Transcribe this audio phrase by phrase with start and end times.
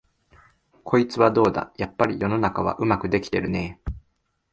[0.83, 3.91] こいつはどうだ、やっぱり世の中はうまくできてるねえ、